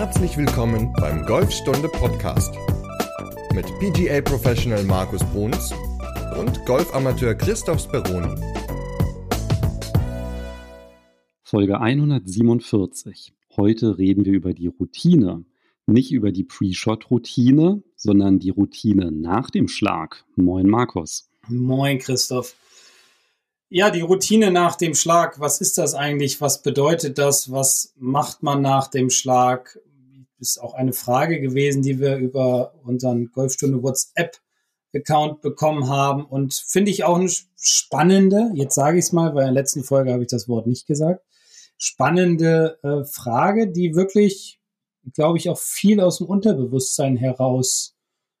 [0.00, 2.54] Herzlich willkommen beim Golfstunde Podcast
[3.52, 5.74] mit PGA Professional Markus Bruns
[6.38, 8.34] und Golfamateur Christoph Speroni.
[11.42, 13.34] Folge 147.
[13.58, 15.44] Heute reden wir über die Routine.
[15.84, 20.24] Nicht über die Pre-Shot-Routine, sondern die Routine nach dem Schlag.
[20.34, 21.28] Moin, Markus.
[21.46, 22.54] Moin, Christoph.
[23.68, 26.40] Ja, die Routine nach dem Schlag, was ist das eigentlich?
[26.40, 27.52] Was bedeutet das?
[27.52, 29.78] Was macht man nach dem Schlag?
[30.40, 34.38] Ist auch eine Frage gewesen, die wir über unseren Golfstunde WhatsApp
[34.94, 39.48] Account bekommen haben und finde ich auch eine spannende, jetzt sage ich es mal, weil
[39.48, 41.22] in der letzten Folge habe ich das Wort nicht gesagt,
[41.78, 44.60] spannende äh, Frage, die wirklich,
[45.14, 47.96] glaube ich, auch viel aus dem Unterbewusstsein heraus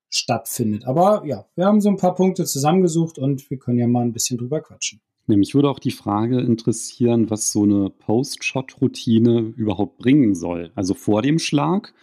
[0.08, 0.84] stattfindet.
[0.86, 4.12] Aber ja, wir haben so ein paar Punkte zusammengesucht und wir können ja mal ein
[4.12, 5.00] bisschen drüber quatschen.
[5.36, 10.72] Mich würde auch die Frage interessieren, was so eine Post-Shot-Routine überhaupt bringen soll.
[10.74, 11.94] Also vor dem Schlag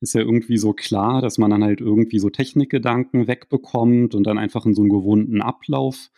[0.00, 4.38] ist ja irgendwie so klar, dass man dann halt irgendwie so Technikgedanken wegbekommt und dann
[4.38, 6.10] einfach in so einen gewohnten Ablauf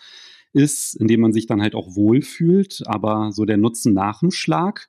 [0.53, 2.83] ist, in dem man sich dann halt auch wohlfühlt.
[2.87, 4.89] Aber so der Nutzen nach dem Schlag,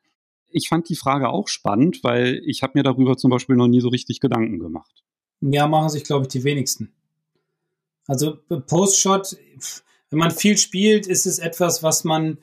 [0.50, 3.82] ich fand die Frage auch spannend, weil ich habe mir darüber zum Beispiel noch nie
[3.82, 5.04] so richtig Gedanken gemacht.
[5.42, 6.94] Ja, machen sich, glaube ich, die wenigsten.
[8.08, 9.38] Also Post-Shot,
[10.14, 12.38] wenn man viel spielt, ist es etwas, was man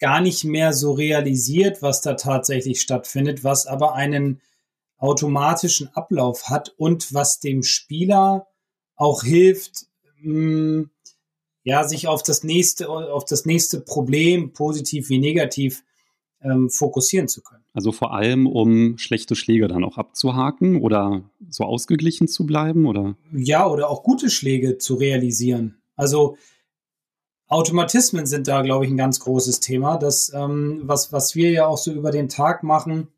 [0.00, 4.40] gar nicht mehr so realisiert, was da tatsächlich stattfindet, was aber einen
[4.98, 8.48] automatischen Ablauf hat und was dem Spieler
[8.96, 9.86] auch hilft,
[10.20, 10.90] mh, mm,
[11.62, 15.84] ja, sich auf das nächste, auf das nächste Problem, positiv wie negativ,
[16.42, 17.62] ähm, fokussieren zu können.
[17.72, 23.16] Also vor allem, um schlechte Schläge dann auch abzuhaken oder so ausgeglichen zu bleiben, oder?
[23.32, 25.80] Ja, oder auch gute Schläge zu realisieren.
[25.94, 26.36] Also
[27.52, 29.98] Automatismen sind da, glaube ich, ein ganz großes Thema.
[29.98, 33.08] Das, ähm, was, was wir ja auch so über den Tag machen,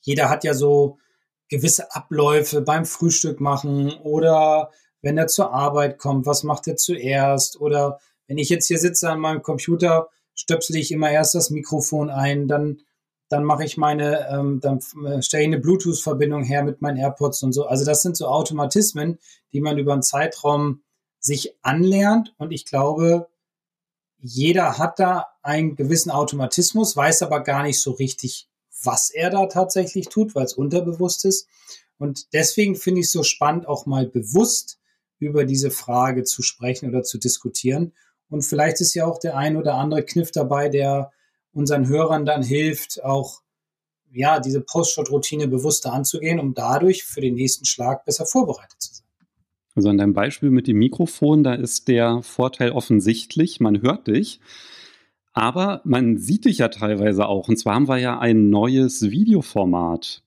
[0.00, 0.98] jeder hat ja so
[1.48, 7.60] gewisse Abläufe beim Frühstück machen oder wenn er zur Arbeit kommt, was macht er zuerst?
[7.60, 12.10] Oder wenn ich jetzt hier sitze an meinem Computer, stöpsel ich immer erst das Mikrofon
[12.10, 12.78] ein, dann,
[13.28, 17.44] dann mache ich meine, ähm, dann äh, stelle ich eine Bluetooth-Verbindung her mit meinen AirPods
[17.44, 17.66] und so.
[17.66, 19.20] Also das sind so Automatismen,
[19.52, 20.82] die man über einen Zeitraum
[21.26, 22.34] sich anlernt.
[22.38, 23.28] Und ich glaube,
[24.18, 28.48] jeder hat da einen gewissen Automatismus, weiß aber gar nicht so richtig,
[28.82, 31.48] was er da tatsächlich tut, weil es unterbewusst ist.
[31.98, 34.78] Und deswegen finde ich es so spannend, auch mal bewusst
[35.18, 37.92] über diese Frage zu sprechen oder zu diskutieren.
[38.28, 41.12] Und vielleicht ist ja auch der ein oder andere Kniff dabei, der
[41.52, 43.42] unseren Hörern dann hilft, auch
[44.12, 49.05] ja, diese Post-Shot-Routine bewusster anzugehen, um dadurch für den nächsten Schlag besser vorbereitet zu sein.
[49.76, 54.40] Also an deinem Beispiel mit dem Mikrofon, da ist der Vorteil offensichtlich, man hört dich.
[55.34, 57.48] Aber man sieht dich ja teilweise auch.
[57.48, 60.22] Und zwar haben wir ja ein neues Videoformat.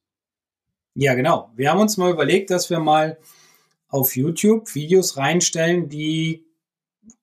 [0.94, 1.50] Ja, genau.
[1.56, 3.18] Wir haben uns mal überlegt, dass wir mal
[3.88, 6.46] auf YouTube Videos reinstellen, die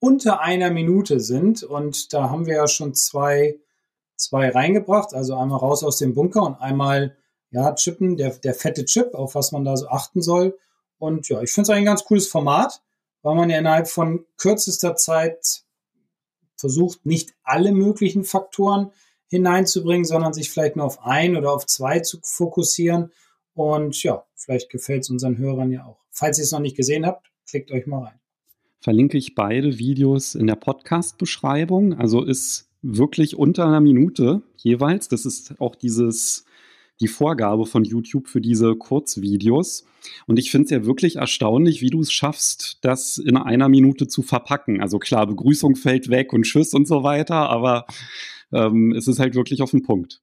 [0.01, 1.63] unter einer Minute sind.
[1.63, 3.61] Und da haben wir ja schon zwei,
[4.17, 5.15] zwei reingebracht.
[5.15, 7.17] Also einmal raus aus dem Bunker und einmal,
[7.53, 10.59] ja, Chippen, der, der fette Chip, auf was man da so achten soll.
[10.99, 12.83] Und ja, ich finde es eigentlich ein ganz cooles Format,
[13.23, 15.65] weil man ja innerhalb von kürzester Zeit
[16.57, 18.93] versucht, nicht alle möglichen Faktoren
[19.29, 23.12] hineinzubringen, sondern sich vielleicht nur auf ein oder auf zwei zu fokussieren.
[23.55, 26.05] Und ja, vielleicht gefällt es unseren Hörern ja auch.
[26.11, 28.21] Falls ihr es noch nicht gesehen habt, klickt euch mal rein.
[28.81, 31.95] Verlinke ich beide Videos in der Podcast-Beschreibung.
[31.95, 35.09] Also ist wirklich unter einer Minute jeweils.
[35.09, 36.46] Das ist auch dieses
[37.01, 39.84] die Vorgabe von YouTube für diese Kurzvideos.
[40.27, 44.09] Und ich finde es ja wirklich erstaunlich, wie du es schaffst, das in einer Minute
[44.09, 44.81] zu verpacken.
[44.81, 47.87] Also klar, Begrüßung fällt weg und Tschüss und so weiter, aber
[48.53, 50.23] ähm, es ist halt wirklich auf den Punkt.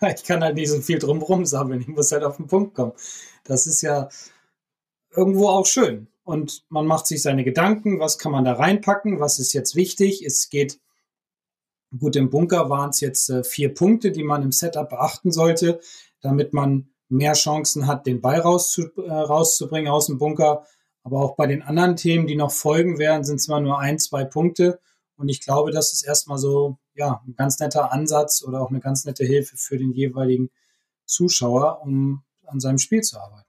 [0.00, 1.80] Ja, ich kann halt nicht so viel drumherum sammeln.
[1.80, 2.92] Ich muss halt auf den Punkt kommen.
[3.42, 4.08] Das ist ja
[5.14, 6.08] irgendwo auch schön.
[6.22, 10.24] Und man macht sich seine Gedanken, was kann man da reinpacken, was ist jetzt wichtig.
[10.24, 10.80] Es geht
[11.98, 15.80] Gut, im Bunker waren es jetzt äh, vier Punkte, die man im Setup beachten sollte,
[16.20, 20.64] damit man mehr Chancen hat, den Ball rauszu, äh, rauszubringen aus dem Bunker.
[21.02, 24.24] Aber auch bei den anderen Themen, die noch folgen werden, sind zwar nur ein, zwei
[24.24, 24.80] Punkte.
[25.16, 28.80] Und ich glaube, das ist erstmal so, ja, ein ganz netter Ansatz oder auch eine
[28.80, 30.50] ganz nette Hilfe für den jeweiligen
[31.04, 33.48] Zuschauer, um an seinem Spiel zu arbeiten.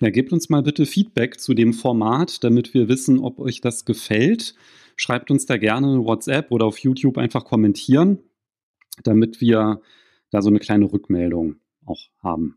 [0.00, 3.84] Ja, gebt uns mal bitte Feedback zu dem Format, damit wir wissen, ob euch das
[3.84, 4.54] gefällt.
[5.02, 8.20] Schreibt uns da gerne eine WhatsApp oder auf YouTube einfach kommentieren,
[9.02, 9.80] damit wir
[10.30, 12.56] da so eine kleine Rückmeldung auch haben.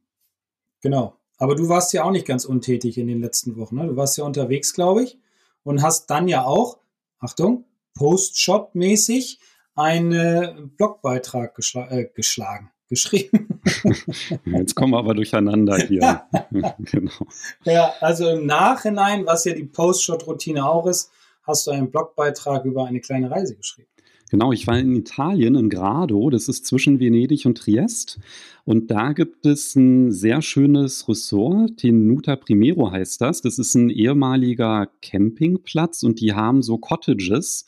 [0.81, 1.18] Genau.
[1.39, 3.77] Aber du warst ja auch nicht ganz untätig in den letzten Wochen.
[3.77, 3.88] Ne?
[3.88, 5.18] Du warst ja unterwegs, glaube ich,
[5.63, 6.77] und hast dann ja auch,
[7.18, 7.65] Achtung,
[7.95, 9.39] Post-Shop-mäßig
[9.74, 13.59] einen Blogbeitrag geschla äh, geschlagen, geschrieben.
[14.45, 16.21] Jetzt kommen wir aber durcheinander hier.
[16.77, 17.25] genau.
[17.63, 21.09] Ja, also im Nachhinein, was ja die Post-Shot-Routine auch ist,
[21.45, 23.88] hast du einen Blogbeitrag über eine kleine Reise geschrieben.
[24.31, 28.19] Genau, ich war in Italien, in Grado, das ist zwischen Venedig und Triest.
[28.63, 33.42] Und da gibt es ein sehr schönes Ressort, Tenuta Primero heißt das.
[33.42, 37.65] Das ist ein ehemaliger Campingplatz und die haben so Cottages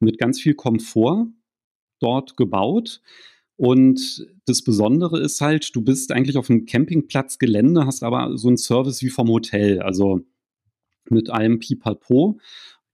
[0.00, 1.28] mit ganz viel Komfort
[2.00, 3.00] dort gebaut.
[3.56, 8.56] Und das Besondere ist halt, du bist eigentlich auf einem Campingplatzgelände, hast aber so einen
[8.56, 10.22] Service wie vom Hotel, also
[11.08, 12.38] mit einem Pipapo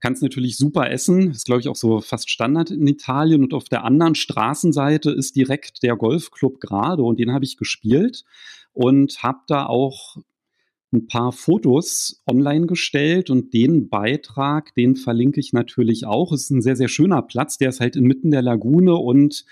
[0.01, 3.43] kannst natürlich super essen, ist glaube ich auch so fast Standard in Italien.
[3.43, 8.25] Und auf der anderen Straßenseite ist direkt der Golfclub gerade und den habe ich gespielt
[8.73, 10.17] und habe da auch
[10.93, 13.31] ein paar Fotos online gestellt.
[13.31, 16.33] Und den Beitrag, den verlinke ich natürlich auch.
[16.33, 19.45] Es ist ein sehr, sehr schöner Platz, der ist halt inmitten der Lagune und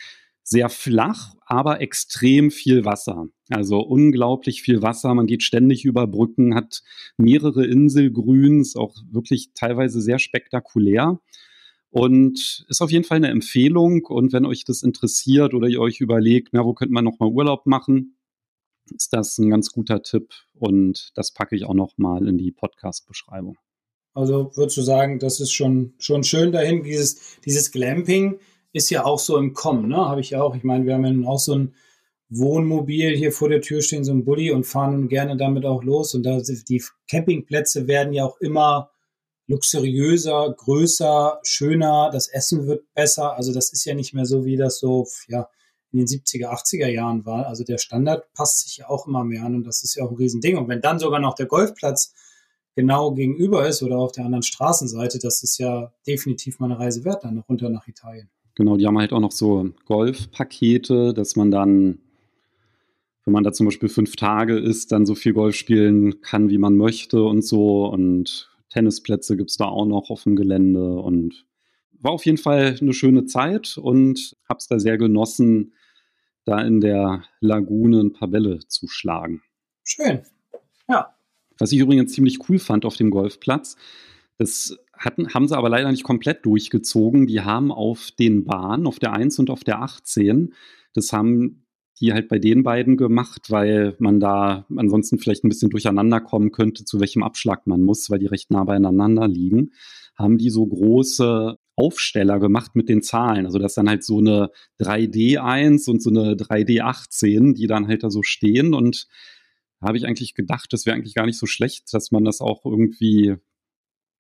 [0.44, 3.26] sehr flach, aber extrem viel Wasser.
[3.49, 5.14] Also unglaublich viel Wasser.
[5.14, 6.82] Man geht ständig über Brücken, hat
[7.17, 11.19] mehrere Inselgrüns, auch wirklich teilweise sehr spektakulär.
[11.88, 14.05] Und ist auf jeden Fall eine Empfehlung.
[14.05, 17.67] Und wenn euch das interessiert oder ihr euch überlegt, na, wo könnte man nochmal Urlaub
[17.67, 18.19] machen,
[18.94, 20.35] ist das ein ganz guter Tipp.
[20.52, 23.56] Und das packe ich auch nochmal in die Podcast-Beschreibung.
[24.12, 28.38] Also würdest du sagen, das ist schon, schon schön dahin, dieses, dieses Glamping
[28.75, 29.97] ist ja auch so im Kommen, ne?
[29.97, 30.55] Habe ich ja auch.
[30.56, 31.75] Ich meine, wir haben ja auch so ein
[32.29, 36.15] Wohnmobil hier vor der Tür stehen, so ein Bulli und fahren gerne damit auch los.
[36.15, 38.91] Und da die Campingplätze werden ja auch immer
[39.47, 42.11] luxuriöser, größer, schöner.
[42.12, 43.37] Das Essen wird besser.
[43.37, 45.49] Also das ist ja nicht mehr so, wie das so, ja,
[45.93, 47.47] in den 70er, 80er Jahren war.
[47.47, 50.11] Also der Standard passt sich ja auch immer mehr an und das ist ja auch
[50.11, 50.56] ein Riesending.
[50.59, 52.12] Und wenn dann sogar noch der Golfplatz
[52.75, 57.05] genau gegenüber ist oder auf der anderen Straßenseite, das ist ja definitiv mal eine Reise
[57.05, 58.29] wert, dann runter nach Italien.
[58.55, 61.99] Genau, die haben halt auch noch so Golfpakete, dass man dann,
[63.25, 66.59] wenn man da zum Beispiel fünf Tage ist, dann so viel Golf spielen kann, wie
[66.59, 67.87] man möchte und so.
[67.87, 71.01] Und Tennisplätze gibt es da auch noch auf dem Gelände.
[71.01, 71.45] Und
[72.05, 75.73] war auf jeden Fall eine schöne Zeit und habe es da sehr genossen,
[76.45, 79.43] da in der Lagune ein paar Bälle zu schlagen.
[79.83, 80.23] Schön.
[80.89, 81.17] Ja.
[81.59, 83.77] Was ich übrigens ziemlich cool fand auf dem Golfplatz,
[84.37, 87.27] das hatten, haben sie aber leider nicht komplett durchgezogen.
[87.27, 90.55] Die haben auf den Bahnen, auf der 1 und auf der 18,
[90.93, 91.65] das haben
[92.01, 96.51] die halt bei den beiden gemacht, weil man da ansonsten vielleicht ein bisschen durcheinander kommen
[96.51, 99.71] könnte, zu welchem Abschlag man muss, weil die recht nah beieinander liegen,
[100.17, 103.47] haben die so große Aufsteller gemacht mit den Zahlen.
[103.47, 108.03] Also das ist dann halt so eine 3D1 und so eine 3D18, die dann halt
[108.03, 109.06] da so stehen und
[109.81, 112.65] habe ich eigentlich gedacht, das wäre eigentlich gar nicht so schlecht, dass man das auch
[112.65, 113.37] irgendwie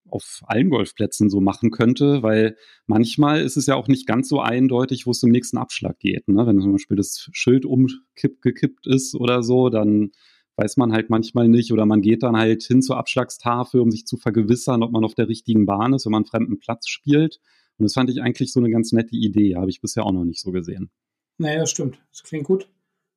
[0.08, 2.56] auf allen Golfplätzen so machen könnte, weil
[2.86, 6.28] manchmal ist es ja auch nicht ganz so eindeutig, wo es zum nächsten Abschlag geht.
[6.28, 6.46] Ne?
[6.46, 10.10] Wenn zum Beispiel das Schild umgekippt ist oder so, dann
[10.56, 14.06] weiß man halt manchmal nicht oder man geht dann halt hin zur Abschlagstafel, um sich
[14.06, 17.40] zu vergewissern, ob man auf der richtigen Bahn ist, wenn man einen fremden Platz spielt.
[17.78, 20.24] Und das fand ich eigentlich so eine ganz nette Idee, habe ich bisher auch noch
[20.24, 20.90] nicht so gesehen.
[21.38, 21.98] Naja, stimmt.
[22.12, 22.68] Das klingt gut.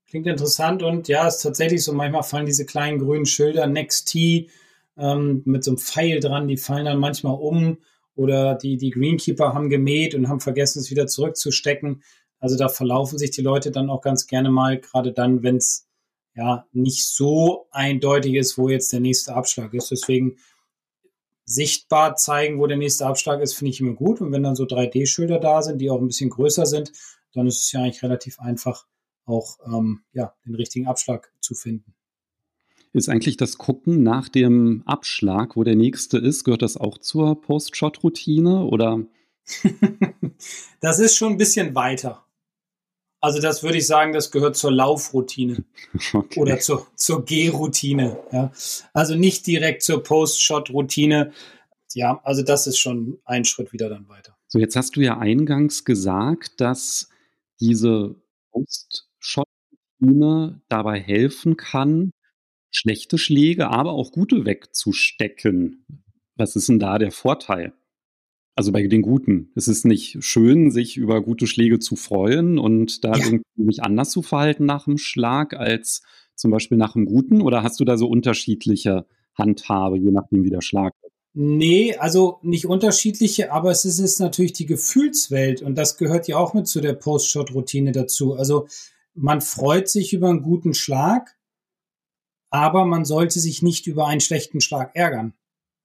[0.09, 4.07] Klingt interessant und ja, es ist tatsächlich so, manchmal fallen diese kleinen grünen Schilder, Next
[4.07, 4.49] Tee,
[4.97, 7.77] ähm, mit so einem Pfeil dran, die fallen dann manchmal um
[8.15, 12.03] oder die, die Greenkeeper haben gemäht und haben vergessen, es wieder zurückzustecken.
[12.39, 15.87] Also da verlaufen sich die Leute dann auch ganz gerne mal, gerade dann, wenn es
[16.35, 19.91] ja nicht so eindeutig ist, wo jetzt der nächste Abschlag ist.
[19.91, 20.37] Deswegen
[21.45, 24.21] sichtbar zeigen, wo der nächste Abschlag ist, finde ich immer gut.
[24.21, 26.91] Und wenn dann so 3D-Schilder da sind, die auch ein bisschen größer sind,
[27.33, 28.85] dann ist es ja eigentlich relativ einfach,
[29.25, 31.96] auch ähm, ja, den richtigen Abschlag zu finden.
[32.93, 37.39] Ist eigentlich das Gucken nach dem Abschlag, wo der nächste ist, gehört das auch zur
[37.41, 39.03] Post-Shot-Routine oder?
[40.79, 42.23] das ist schon ein bisschen weiter.
[43.19, 45.65] Also das würde ich sagen, das gehört zur Laufroutine
[46.13, 46.39] okay.
[46.39, 48.19] oder zur, zur Gehroutine.
[48.31, 48.51] Ja.
[48.93, 51.33] Also nicht direkt zur Post-Shot-Routine.
[51.93, 54.37] Ja, also das ist schon ein Schritt wieder dann weiter.
[54.47, 57.09] So, jetzt hast du ja eingangs gesagt, dass
[57.59, 58.15] diese
[58.51, 62.11] Post-Shot-Routine dabei helfen kann,
[62.71, 65.85] schlechte Schläge, aber auch gute wegzustecken.
[66.35, 67.73] Was ist denn da der Vorteil?
[68.55, 69.51] Also bei den Guten.
[69.55, 73.25] Es ist nicht schön, sich über gute Schläge zu freuen und da ja.
[73.25, 76.01] irgendwie sich anders zu verhalten nach dem Schlag als
[76.37, 77.41] zum Beispiel nach dem Guten?
[77.41, 81.11] Oder hast du da so unterschiedliche Handhabe, je nachdem, wie der Schlag ist?
[81.33, 86.37] Nee, also nicht unterschiedliche, aber es ist, ist natürlich die Gefühlswelt und das gehört ja
[86.37, 88.33] auch mit zu der Post-Shot-Routine dazu.
[88.33, 88.67] Also
[89.13, 91.36] man freut sich über einen guten Schlag,
[92.57, 95.33] aber man sollte sich nicht über einen schlechten Schlag ärgern.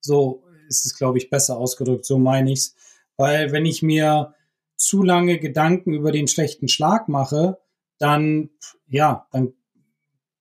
[0.01, 2.75] So ist es, glaube ich, besser ausgedrückt, so meine ich's.
[3.15, 4.33] Weil wenn ich mir
[4.75, 7.59] zu lange Gedanken über den schlechten Schlag mache,
[7.99, 8.49] dann,
[8.87, 9.53] ja, dann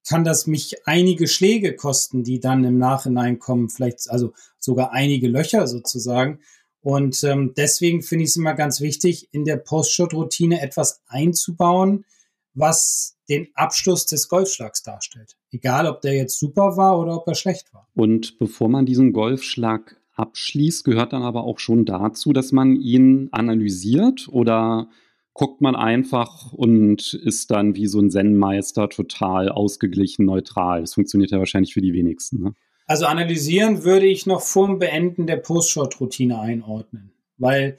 [0.09, 5.29] kann das mich einige Schläge kosten, die dann im Nachhinein kommen, vielleicht also sogar einige
[5.29, 6.41] Löcher sozusagen.
[6.81, 12.07] Und ähm, deswegen finde ich es immer ganz wichtig, in der Post-Shot-Routine etwas einzubauen,
[12.55, 15.37] was den Abschluss des Golfschlags darstellt.
[15.53, 17.87] Egal, ob der jetzt super war oder ob er schlecht war.
[17.95, 23.29] Und bevor man diesen Golfschlag abschließt, gehört dann aber auch schon dazu, dass man ihn
[23.33, 24.89] analysiert oder
[25.35, 30.83] guckt man einfach und ist dann wie so ein Zen-Meister total ausgeglichen, neutral.
[30.83, 32.43] Das funktioniert ja wahrscheinlich für die wenigsten.
[32.43, 32.55] Ne?
[32.87, 37.79] Also analysieren würde ich noch vorm Beenden der Post-Shot-Routine einordnen, weil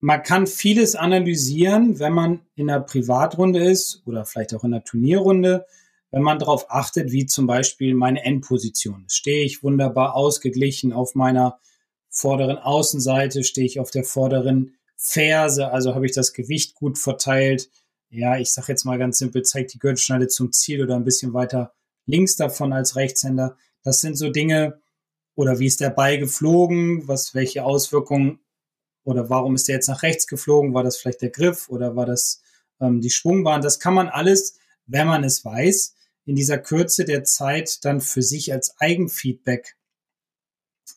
[0.00, 4.84] man kann vieles analysieren, wenn man in einer Privatrunde ist oder vielleicht auch in einer
[4.84, 5.64] Turnierrunde,
[6.12, 9.06] wenn man darauf achtet, wie zum Beispiel meine Endposition.
[9.08, 11.58] Stehe ich wunderbar ausgeglichen auf meiner
[12.10, 17.70] vorderen Außenseite, stehe ich auf der vorderen Ferse, also habe ich das Gewicht gut verteilt.
[18.10, 21.32] Ja, ich sage jetzt mal ganz simpel, zeigt die Gürtelschneide zum Ziel oder ein bisschen
[21.32, 21.72] weiter
[22.06, 23.56] links davon als Rechtshänder.
[23.82, 24.80] Das sind so Dinge,
[25.34, 28.40] oder wie ist der Ball geflogen, was, welche Auswirkungen
[29.04, 30.74] oder warum ist der jetzt nach rechts geflogen?
[30.74, 32.42] War das vielleicht der Griff oder war das
[32.80, 33.62] ähm, die Schwungbahn?
[33.62, 38.22] Das kann man alles, wenn man es weiß, in dieser Kürze der Zeit dann für
[38.22, 39.76] sich als Eigenfeedback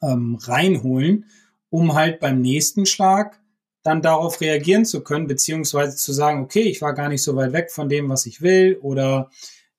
[0.01, 1.25] ähm, reinholen,
[1.69, 3.41] um halt beim nächsten Schlag
[3.83, 7.53] dann darauf reagieren zu können, beziehungsweise zu sagen, okay, ich war gar nicht so weit
[7.53, 9.29] weg von dem, was ich will, oder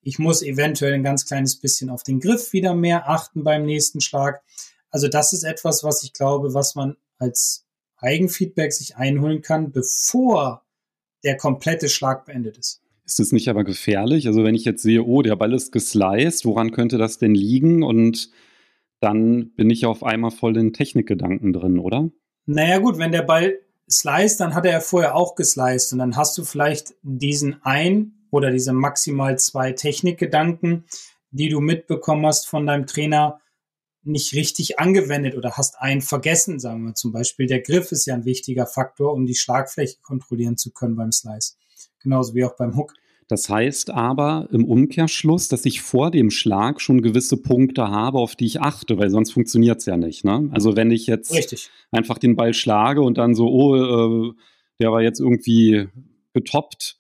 [0.00, 4.00] ich muss eventuell ein ganz kleines bisschen auf den Griff wieder mehr achten beim nächsten
[4.00, 4.43] Schlag.
[4.91, 10.65] Also das ist etwas, was ich glaube, was man als Eigenfeedback sich einholen kann, bevor
[11.25, 12.81] der komplette Schlag beendet ist.
[13.06, 14.26] Ist es nicht aber gefährlich?
[14.26, 17.84] Also wenn ich jetzt sehe, oh, der Ball ist gesliced, woran könnte das denn liegen?
[17.84, 18.30] Und
[19.00, 22.10] dann bin ich auf einmal voll in Technikgedanken drin, oder?
[22.46, 26.36] Naja gut, wenn der Ball sliced, dann hat er vorher auch gesliced und dann hast
[26.36, 30.84] du vielleicht diesen ein oder diese maximal zwei Technikgedanken,
[31.30, 33.40] die du mitbekommen hast von deinem Trainer,
[34.02, 37.46] nicht richtig angewendet oder hast einen vergessen, sagen wir zum Beispiel.
[37.46, 41.56] Der Griff ist ja ein wichtiger Faktor, um die Schlagfläche kontrollieren zu können beim Slice.
[42.03, 42.95] Genauso wie auch beim Hook.
[43.29, 48.37] Das heißt aber im Umkehrschluss, dass ich vor dem Schlag schon gewisse Punkte habe, auf
[48.37, 50.25] die ich achte, weil sonst funktioniert es ja nicht.
[50.25, 50.49] Ne?
[50.53, 51.71] Also wenn ich jetzt Richtig.
[51.91, 53.75] einfach den Ball schlage und dann so, oh,
[54.29, 54.33] äh,
[54.79, 55.88] der war jetzt irgendwie
[56.35, 56.99] getoppt,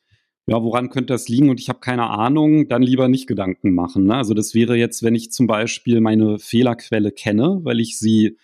[0.48, 4.04] ja, woran könnte das liegen und ich habe keine Ahnung, dann lieber nicht Gedanken machen.
[4.04, 4.16] Ne?
[4.16, 8.36] Also das wäre jetzt, wenn ich zum Beispiel meine Fehlerquelle kenne, weil ich sie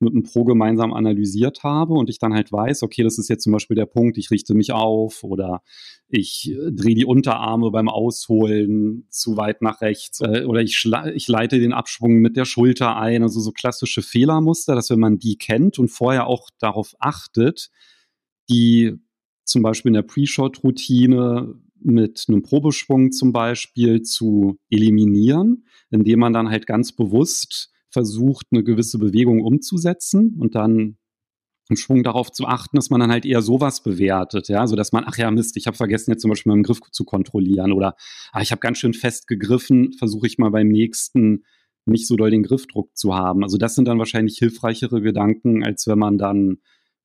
[0.00, 3.44] mit einem Pro gemeinsam analysiert habe und ich dann halt weiß, okay, das ist jetzt
[3.44, 5.62] zum Beispiel der Punkt, ich richte mich auf oder
[6.08, 11.28] ich äh, drehe die Unterarme beim Ausholen zu weit nach rechts äh, oder ich, ich
[11.28, 15.36] leite den Abschwung mit der Schulter ein, also so klassische Fehlermuster, dass wenn man die
[15.36, 17.70] kennt und vorher auch darauf achtet,
[18.48, 18.94] die
[19.44, 26.50] zum Beispiel in der Pre-Shot-Routine mit einem Probeschwung zum Beispiel zu eliminieren, indem man dann
[26.50, 30.98] halt ganz bewusst versucht, eine gewisse Bewegung umzusetzen und dann
[31.70, 34.92] im Schwung darauf zu achten, dass man dann halt eher sowas bewertet, ja, so dass
[34.92, 37.94] man, ach ja, Mist, ich habe vergessen jetzt zum Beispiel meinen Griff zu kontrollieren oder
[38.32, 41.44] ah, ich habe ganz schön fest gegriffen, versuche ich mal beim nächsten
[41.84, 43.42] nicht so doll den Griffdruck zu haben.
[43.42, 46.58] Also das sind dann wahrscheinlich hilfreichere Gedanken, als wenn man dann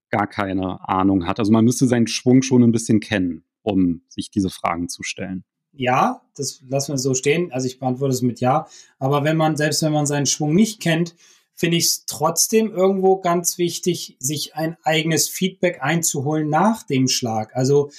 [0.09, 1.39] gar keine Ahnung hat.
[1.39, 5.45] Also man müsste seinen Schwung schon ein bisschen kennen, um sich diese Fragen zu stellen
[5.73, 7.51] ja, das lassen wir so stehen.
[7.51, 8.67] Also ich beantworte es mit ja.
[8.99, 11.15] Aber wenn man, selbst wenn man seinen Schwung nicht kennt,
[11.53, 17.55] finde ich es trotzdem irgendwo ganz wichtig, sich ein eigenes Feedback einzuholen nach dem Schlag.
[17.55, 17.91] Also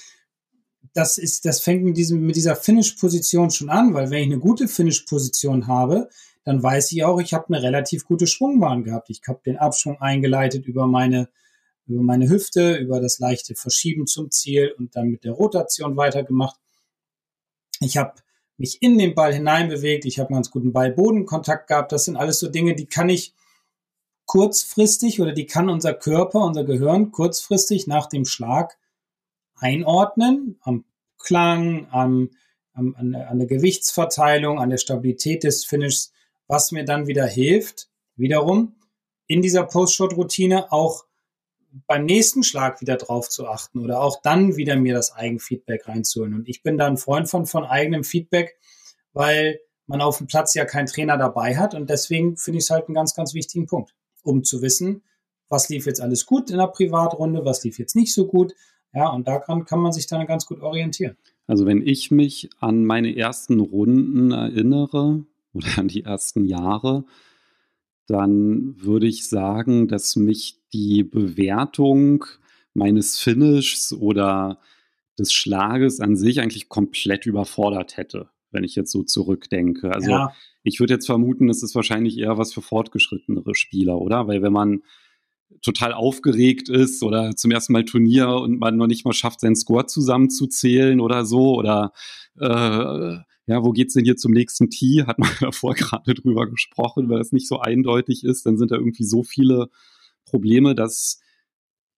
[0.93, 4.39] das ist, das fängt mit diesem, mit dieser Finish-Position schon an, weil wenn ich eine
[4.39, 6.09] gute Finish-Position habe,
[6.45, 9.11] dann weiß ich auch, ich habe eine relativ gute Schwungbahn gehabt.
[9.11, 11.29] Ich habe den Abschwung eingeleitet über meine,
[11.87, 16.57] über meine Hüfte, über das leichte Verschieben zum Ziel und dann mit der Rotation weitergemacht.
[17.81, 18.15] Ich habe
[18.57, 21.93] mich in den Ball hineinbewegt, ich habe einen ganz guten Ball-Bodenkontakt gehabt.
[21.93, 23.35] Das sind alles so Dinge, die kann ich
[24.27, 28.79] kurzfristig oder die kann unser Körper, unser Gehirn kurzfristig nach dem Schlag
[29.57, 30.85] einordnen, am
[31.19, 32.31] Klang, am,
[32.73, 36.13] am, an, an der Gewichtsverteilung, an der Stabilität des Finishes,
[36.47, 38.75] was mir dann wieder hilft, wiederum
[39.27, 41.05] in dieser Post-Shot-Routine auch
[41.87, 46.35] beim nächsten Schlag wieder drauf zu achten oder auch dann wieder mir das Eigenfeedback reinzuholen.
[46.35, 48.57] Und ich bin da ein Freund von, von eigenem Feedback,
[49.13, 51.75] weil man auf dem Platz ja keinen Trainer dabei hat.
[51.75, 55.03] Und deswegen finde ich es halt einen ganz, ganz wichtigen Punkt, um zu wissen,
[55.49, 58.55] was lief jetzt alles gut in der Privatrunde, was lief jetzt nicht so gut.
[58.95, 61.17] Ja, und daran kann man sich dann ganz gut orientieren.
[61.47, 67.05] Also wenn ich mich an meine ersten Runden erinnere oder an die ersten Jahre,
[68.07, 72.25] dann würde ich sagen, dass mich die Bewertung
[72.75, 74.59] meines Finishs oder
[75.19, 78.29] des Schlages an sich eigentlich komplett überfordert hätte.
[78.51, 79.93] wenn ich jetzt so zurückdenke.
[79.93, 80.33] Also ja.
[80.63, 84.29] ich würde jetzt vermuten, es ist wahrscheinlich eher was für fortgeschrittenere Spieler, oder?
[84.29, 84.83] Weil wenn man
[85.61, 89.57] total aufgeregt ist oder zum ersten Mal Turnier und man noch nicht mal schafft, seinen
[89.57, 91.93] Score zusammenzuzählen oder so oder
[92.39, 95.05] äh, ja, wo geht's denn hier zum nächsten Tee?
[95.07, 98.77] Hat man davor gerade drüber gesprochen, weil es nicht so eindeutig ist, dann sind da
[98.77, 99.69] irgendwie so viele
[100.25, 101.21] Probleme, dass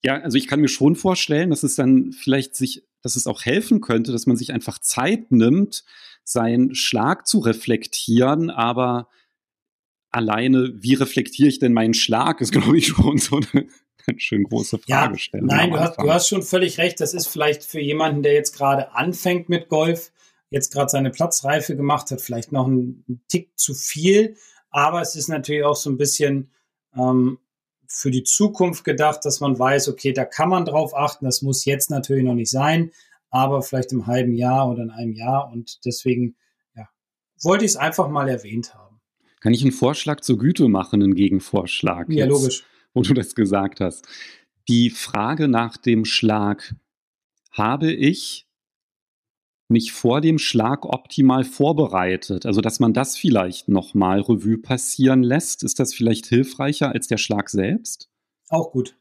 [0.03, 3.45] ja, also ich kann mir schon vorstellen, dass es dann vielleicht sich, dass es auch
[3.45, 5.85] helfen könnte, dass man sich einfach Zeit nimmt,
[6.23, 9.09] seinen Schlag zu reflektieren, aber
[10.11, 13.67] alleine, wie reflektiere ich denn meinen Schlag, ist, glaube ich, schon so eine
[14.07, 15.49] ganz schön große Fragestellung.
[15.51, 17.01] Ja, nein, du hast, du hast schon völlig recht.
[17.01, 20.13] Das ist vielleicht für jemanden, der jetzt gerade anfängt mit Golf,
[20.51, 24.37] jetzt gerade seine Platzreife gemacht hat, vielleicht noch ein, Tick zu viel.
[24.71, 26.51] Aber es ist natürlich auch so ein bisschen
[26.97, 27.39] ähm,
[27.89, 31.25] für die Zukunft gedacht, dass man weiß, okay, da kann man drauf achten.
[31.25, 32.91] Das muss jetzt natürlich noch nicht sein,
[33.31, 35.51] aber vielleicht im halben Jahr oder in einem Jahr.
[35.51, 36.37] Und deswegen
[36.75, 36.89] ja,
[37.43, 39.01] wollte ich es einfach mal erwähnt haben.
[39.41, 42.09] Kann ich einen Vorschlag zur Güte machen, einen Gegenvorschlag?
[42.09, 42.65] Ja, jetzt, logisch.
[42.95, 44.07] Wo du das gesagt hast.
[44.69, 46.75] Die Frage nach dem Schlag
[47.53, 48.46] habe ich
[49.69, 52.47] mich vor dem Schlag optimal vorbereitet.
[52.47, 55.63] Also, dass man das vielleicht nochmal Revue passieren lässt.
[55.63, 58.09] Ist das vielleicht hilfreicher als der Schlag selbst?
[58.49, 58.97] Auch gut.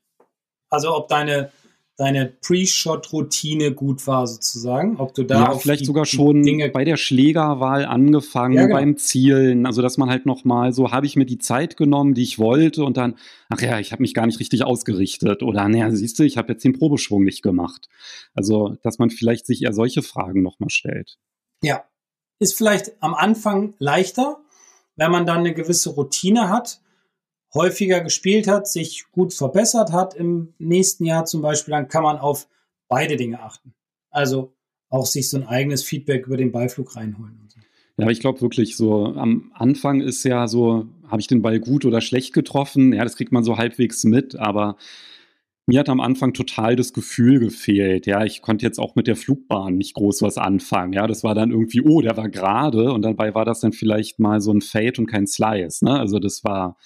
[0.69, 1.51] Also, ob deine,
[1.97, 4.97] deine Pre-Shot-Routine gut war, sozusagen.
[4.97, 5.39] Ob du da.
[5.39, 8.75] Ja, vielleicht sogar schon Dinge bei der Schlägerwahl angefangen, ja, genau.
[8.75, 9.65] beim Zielen.
[9.65, 12.83] Also, dass man halt nochmal so, habe ich mir die Zeit genommen, die ich wollte
[12.83, 13.15] und dann,
[13.49, 15.41] ach ja, ich habe mich gar nicht richtig ausgerichtet.
[15.41, 17.87] Oder, naja, siehst du, ich habe jetzt den Probeschwung nicht gemacht.
[18.33, 21.17] Also, dass man vielleicht sich eher solche Fragen nochmal stellt.
[21.63, 21.83] Ja.
[22.39, 24.39] Ist vielleicht am Anfang leichter,
[24.97, 26.81] wenn man dann eine gewisse Routine hat
[27.55, 32.17] häufiger gespielt hat, sich gut verbessert hat im nächsten Jahr zum Beispiel, dann kann man
[32.17, 32.47] auf
[32.87, 33.73] beide Dinge achten.
[34.11, 34.53] Also
[34.89, 37.39] auch sich so ein eigenes Feedback über den Beiflug reinholen.
[37.47, 37.59] So.
[37.97, 41.85] Ja, ich glaube wirklich so, am Anfang ist ja so, habe ich den Ball gut
[41.85, 42.93] oder schlecht getroffen?
[42.93, 44.77] Ja, das kriegt man so halbwegs mit, aber
[45.67, 48.05] mir hat am Anfang total das Gefühl gefehlt.
[48.05, 50.93] Ja, ich konnte jetzt auch mit der Flugbahn nicht groß was anfangen.
[50.93, 54.19] Ja, das war dann irgendwie, oh, der war gerade und dabei war das dann vielleicht
[54.19, 55.83] mal so ein Fade und kein Slice.
[55.83, 55.97] Ne?
[55.97, 56.77] Also das war,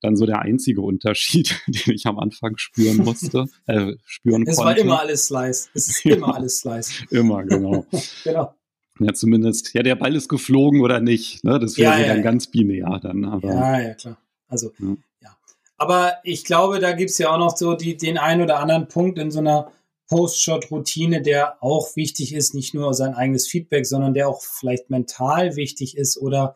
[0.00, 4.72] dann so der einzige Unterschied, den ich am Anfang spüren musste, äh, spüren es konnte.
[4.72, 5.68] Es war immer alles Slice.
[5.74, 7.04] Es ist immer alles Slice.
[7.10, 7.86] immer, genau.
[8.24, 8.54] genau.
[8.98, 11.44] Ja, zumindest, ja, der Ball ist geflogen oder nicht.
[11.44, 11.58] Ne?
[11.58, 13.24] Das wäre ja, ja, dann ganz binär dann.
[13.26, 14.18] Aber, ja, ja, klar.
[14.48, 14.96] Also, ja.
[15.22, 15.36] ja.
[15.76, 18.88] Aber ich glaube, da gibt es ja auch noch so die, den einen oder anderen
[18.88, 19.70] Punkt in so einer
[20.08, 25.56] Post-Shot-Routine, der auch wichtig ist, nicht nur sein eigenes Feedback, sondern der auch vielleicht mental
[25.56, 26.54] wichtig ist oder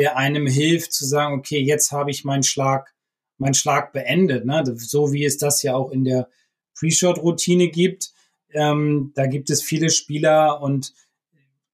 [0.00, 2.94] der einem hilft zu sagen, okay, jetzt habe ich meinen Schlag,
[3.36, 4.46] meinen Schlag beendet.
[4.46, 4.64] Ne?
[4.78, 6.26] So wie es das ja auch in der
[6.74, 8.14] Pre-Shot-Routine gibt.
[8.48, 10.94] Ähm, da gibt es viele Spieler und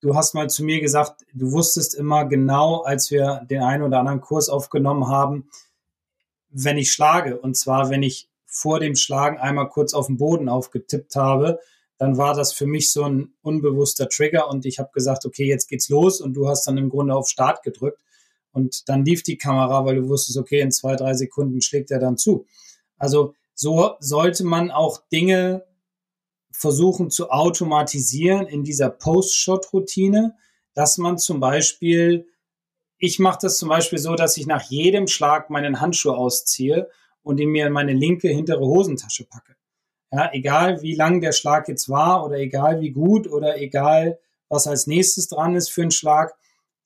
[0.01, 4.01] du hast mal zu mir gesagt, du wusstest immer genau, als wir den einen oder
[4.01, 5.49] anderen Kurs aufgenommen haben,
[6.49, 7.39] wenn ich schlage.
[7.39, 11.61] Und zwar, wenn ich vor dem Schlagen einmal kurz auf den Boden aufgetippt habe,
[11.97, 15.69] dann war das für mich so ein unbewusster Trigger und ich habe gesagt, okay, jetzt
[15.69, 18.03] geht's los und du hast dann im Grunde auf Start gedrückt
[18.57, 21.99] und dann lief die Kamera, weil du wusstest, okay, in zwei, drei Sekunden schlägt er
[21.99, 22.47] dann zu.
[22.97, 25.67] Also so sollte man auch Dinge
[26.53, 30.37] versuchen zu automatisieren in dieser Post-Shot-Routine,
[30.73, 32.29] dass man zum Beispiel,
[32.97, 36.89] ich mache das zum Beispiel so, dass ich nach jedem Schlag meinen Handschuh ausziehe
[37.23, 39.55] und ihn mir in meine linke hintere Hosentasche packe.
[40.11, 44.67] Ja, egal wie lang der Schlag jetzt war oder egal wie gut oder egal was
[44.67, 46.35] als nächstes dran ist für einen Schlag,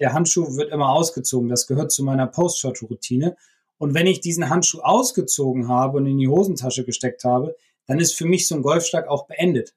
[0.00, 1.48] der Handschuh wird immer ausgezogen.
[1.48, 3.36] Das gehört zu meiner Post-Shot-Routine.
[3.78, 8.14] Und wenn ich diesen Handschuh ausgezogen habe und in die Hosentasche gesteckt habe, dann ist
[8.14, 9.74] für mich so ein Golfschlag auch beendet.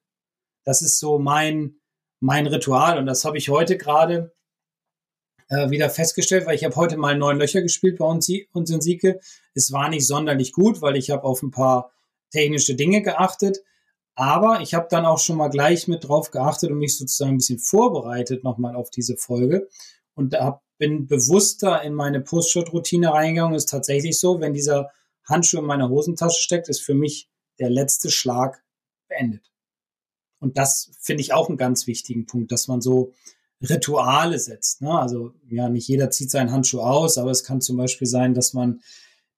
[0.63, 1.75] Das ist so mein,
[2.19, 2.97] mein Ritual.
[2.97, 4.33] Und das habe ich heute gerade
[5.49, 8.81] äh, wieder festgestellt, weil ich habe heute mal neun Löcher gespielt bei uns, uns in
[8.81, 9.19] Sieke.
[9.53, 11.91] Es war nicht sonderlich gut, weil ich habe auf ein paar
[12.31, 13.59] technische Dinge geachtet.
[14.15, 17.37] Aber ich habe dann auch schon mal gleich mit drauf geachtet und mich sozusagen ein
[17.37, 19.67] bisschen vorbereitet nochmal auf diese Folge
[20.15, 23.55] und hab, bin bewusster in meine Post-Shot-Routine reingegangen.
[23.55, 24.91] Ist tatsächlich so, wenn dieser
[25.25, 28.63] Handschuh in meiner Hosentasche steckt, ist für mich der letzte Schlag
[29.07, 29.51] beendet.
[30.39, 33.13] Und das finde ich auch einen ganz wichtigen Punkt, dass man so
[33.61, 34.81] Rituale setzt.
[34.81, 34.91] Ne?
[34.91, 38.53] Also ja, nicht jeder zieht seinen Handschuh aus, aber es kann zum Beispiel sein, dass
[38.53, 38.81] man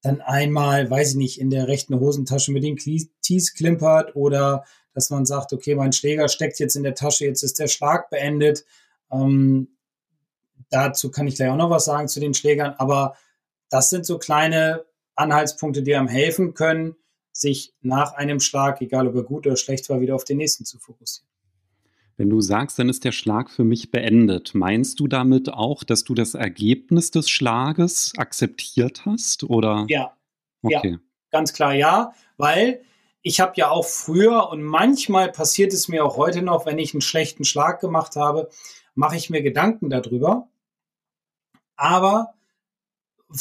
[0.02, 5.10] dann einmal, weiß ich nicht, in der rechten Hosentasche mit den Tees klimpert oder dass
[5.10, 8.64] man sagt, okay, mein Schläger steckt jetzt in der Tasche, jetzt ist der Schlag beendet.
[9.10, 9.75] Ähm,
[10.70, 13.16] Dazu kann ich gleich auch noch was sagen zu den Schlägern, aber
[13.70, 16.96] das sind so kleine Anhaltspunkte, die einem helfen können,
[17.32, 20.64] sich nach einem Schlag, egal ob er gut oder schlecht war, wieder auf den nächsten
[20.64, 21.28] zu fokussieren.
[22.16, 26.02] Wenn du sagst, dann ist der Schlag für mich beendet, meinst du damit auch, dass
[26.04, 29.44] du das Ergebnis des Schlages akzeptiert hast?
[29.44, 29.84] Oder?
[29.88, 30.16] Ja.
[30.62, 30.92] Okay.
[30.92, 30.98] Ja,
[31.30, 32.80] ganz klar ja, weil
[33.20, 36.94] ich habe ja auch früher und manchmal passiert es mir auch heute noch, wenn ich
[36.94, 38.48] einen schlechten Schlag gemacht habe,
[38.96, 40.48] mache ich mir Gedanken darüber.
[41.76, 42.34] Aber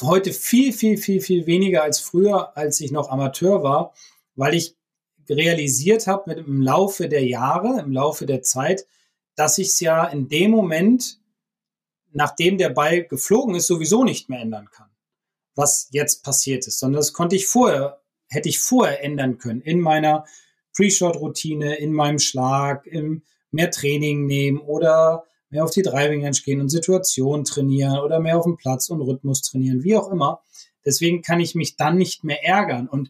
[0.02, 3.94] heute viel, viel, viel, viel weniger als früher, als ich noch Amateur war,
[4.36, 4.76] weil ich
[5.28, 8.86] realisiert habe mit im Laufe der Jahre, im Laufe der Zeit,
[9.36, 11.20] dass ich es ja in dem Moment,
[12.12, 14.90] nachdem der Ball geflogen ist, sowieso nicht mehr ändern kann,
[15.56, 19.80] was jetzt passiert ist, sondern das konnte ich vorher, hätte ich vorher ändern können in
[19.80, 20.26] meiner
[20.76, 26.60] Pre-Shot-Routine, in meinem Schlag, im mehr Training nehmen oder mehr auf die Driving Range gehen
[26.60, 30.42] und Situationen trainieren oder mehr auf dem Platz und Rhythmus trainieren, wie auch immer.
[30.86, 33.10] Deswegen kann ich mich dann nicht mehr ärgern und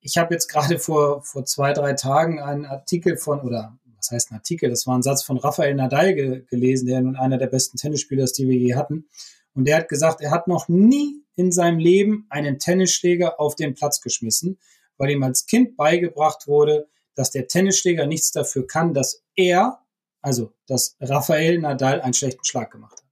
[0.00, 4.30] ich habe jetzt gerade vor, vor zwei, drei Tagen einen Artikel von, oder was heißt
[4.30, 4.68] ein Artikel?
[4.68, 8.24] Das war ein Satz von Rafael Nadal ge gelesen, der nun einer der besten Tennisspieler
[8.24, 9.08] ist, die wir je hatten.
[9.54, 13.74] Und der hat gesagt, er hat noch nie in seinem Leben einen Tennisschläger auf den
[13.74, 14.58] Platz geschmissen,
[14.96, 19.80] weil ihm als Kind beigebracht wurde, dass der Tennisschläger nichts dafür kann, dass er,
[20.28, 23.08] also dass Rafael Nadal einen schlechten Schlag gemacht hat.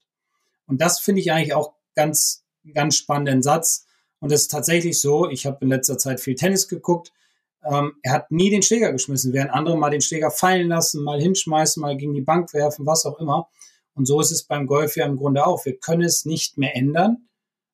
[0.66, 3.86] Und das finde ich eigentlich auch ganz, ganz spannenden Satz,
[4.20, 7.12] und es ist tatsächlich so, ich habe in letzter Zeit viel Tennis geguckt.
[7.64, 11.20] Ähm, er hat nie den Schläger geschmissen, während andere mal den Schläger fallen lassen, mal
[11.20, 13.48] hinschmeißen, mal gegen die Bank werfen, was auch immer.
[13.94, 15.64] Und so ist es beim Golf ja im Grunde auch.
[15.64, 17.28] Wir können es nicht mehr ändern,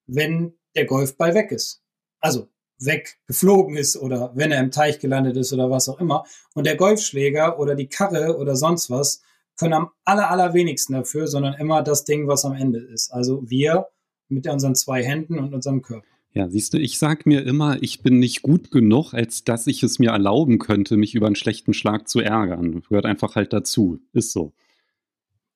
[0.07, 1.83] wenn der Golfball weg ist.
[2.21, 6.25] Also weggeflogen ist oder wenn er im Teich gelandet ist oder was auch immer.
[6.55, 9.23] Und der Golfschläger oder die Karre oder sonst was
[9.59, 13.13] können am aller, allerwenigsten dafür, sondern immer das Ding, was am Ende ist.
[13.13, 13.87] Also wir
[14.29, 16.07] mit unseren zwei Händen und unserem Körper.
[16.35, 19.83] Ja, siehst du, ich sag mir immer, ich bin nicht gut genug, als dass ich
[19.83, 22.83] es mir erlauben könnte, mich über einen schlechten Schlag zu ärgern.
[22.89, 24.01] Gehört einfach halt dazu.
[24.15, 24.55] Ist so.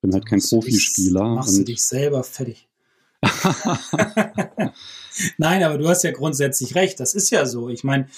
[0.02, 1.36] Bin halt kein Profispieler.
[1.36, 2.68] Machst du dich selber fertig.
[5.38, 7.00] Nein, aber du hast ja grundsätzlich recht.
[7.00, 7.70] Das ist ja so.
[7.70, 8.08] Ich meine,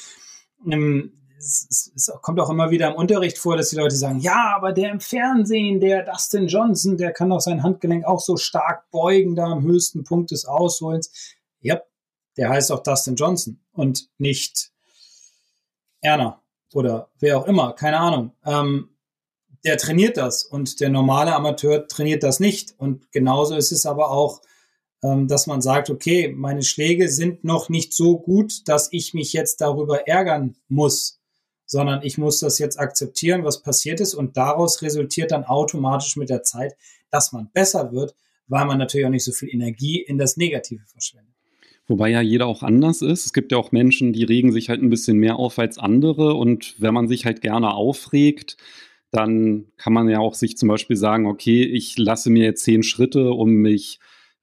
[0.69, 4.55] ähm, es, es, kommt auch immer wieder im Unterricht vor, dass die Leute sagen, ja,
[4.57, 8.91] aber der im Fernsehen, der Dustin Johnson, der kann doch sein Handgelenk auch so stark
[8.91, 11.11] beugen da am höchsten Punkt des Ausholens.
[11.61, 11.81] Ja,
[12.37, 14.73] der heißt auch Dustin Johnson und nicht
[16.01, 16.43] Erna
[16.75, 18.33] oder wer auch immer, keine Ahnung.
[18.45, 18.91] Ähm,
[19.65, 22.75] der trainiert das und der normale Amateur trainiert das nicht.
[22.79, 24.41] Und genauso ist es aber auch,
[25.03, 29.33] ähm, dass man sagt, okay, meine Schläge sind noch nicht so gut, dass ich mich
[29.33, 31.21] jetzt darüber ärgern muss,
[31.69, 34.15] sondern ich muss das jetzt akzeptieren, was passiert ist.
[34.15, 36.75] Und daraus resultiert dann automatisch mit der Zeit,
[37.11, 38.17] dass man besser wird,
[38.49, 41.35] weil man natürlich auch nicht so viel Energie in das Negative verschwendet.
[41.87, 43.27] Wobei ja jeder auch anders ist.
[43.27, 46.35] Es gibt ja auch Menschen, die regen sich halt ein bisschen mehr auf als andere.
[46.35, 48.57] Und wenn man sich halt gerne aufregt,
[49.11, 52.83] dann kann man ja auch sich zum Beispiel sagen, okay, ich lasse mir jetzt zehn
[52.83, 54.01] Schritte, um mich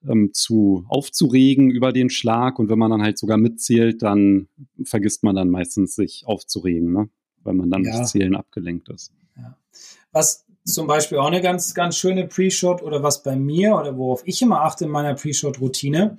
[0.08, 2.60] ähm, zu aufzuregen über den Schlag.
[2.60, 4.48] Und wenn man dann halt sogar mitzählt, dann
[4.84, 7.10] vergisst man dann meistens sich aufzuregen, ne?
[7.44, 7.98] weil man dann ja.
[7.98, 9.12] durch Zählen abgelenkt ist.
[9.38, 9.58] Ja.
[10.12, 14.24] Was zum Beispiel auch eine ganz, ganz schöne Pre-Shot oder was bei mir oder worauf
[14.26, 16.18] ich immer achte in meiner Pre-Shot-Routine,